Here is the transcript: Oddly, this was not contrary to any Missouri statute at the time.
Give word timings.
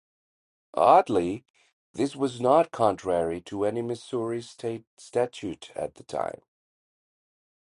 Oddly, 0.73 1.45
this 1.93 2.15
was 2.15 2.41
not 2.41 2.71
contrary 2.71 3.39
to 3.41 3.65
any 3.65 3.83
Missouri 3.83 4.41
statute 4.97 5.71
at 5.75 5.93
the 5.93 6.03
time. 6.03 6.41